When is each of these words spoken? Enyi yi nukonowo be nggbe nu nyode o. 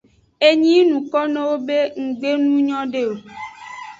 Enyi 0.47 0.67
yi 0.75 0.81
nukonowo 0.89 1.55
be 1.67 1.77
nggbe 2.05 2.29
nu 2.43 2.53
nyode 2.67 3.01
o. 3.11 3.13